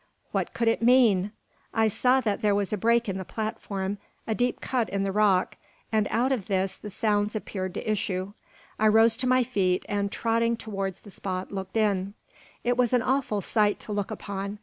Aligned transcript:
What 0.31 0.55
could 0.55 0.67
it 0.67 0.81
mean? 0.81 1.31
I 1.75 1.87
saw 1.87 2.21
that 2.21 2.41
there 2.41 2.55
was 2.55 2.73
a 2.73 2.77
break 2.77 3.07
in 3.07 3.19
the 3.19 3.23
platform, 3.23 3.99
a 4.25 4.33
deep 4.33 4.59
cut 4.59 4.89
in 4.89 5.03
the 5.03 5.11
rock; 5.11 5.57
and 5.91 6.07
out 6.09 6.31
of 6.31 6.47
this 6.47 6.75
the 6.75 6.89
sounds 6.89 7.35
appeared 7.35 7.75
to 7.75 7.87
issue. 7.91 8.33
I 8.79 8.87
rose 8.87 9.15
to 9.17 9.27
my 9.27 9.43
feet, 9.43 9.85
and, 9.87 10.11
tottering 10.11 10.57
towards 10.57 11.01
the 11.01 11.11
spot, 11.11 11.51
looked 11.51 11.77
in. 11.77 12.15
It 12.63 12.77
was 12.77 12.93
an 12.93 13.03
awful 13.03 13.41
sight 13.41 13.79
to 13.81 13.91
look 13.91 14.09
upon. 14.09 14.57